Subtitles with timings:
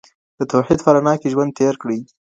[0.39, 1.99] د توحيد په رڼا کي ژوند تېر کړئ.